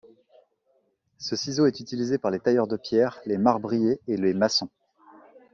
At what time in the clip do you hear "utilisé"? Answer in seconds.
1.79-2.17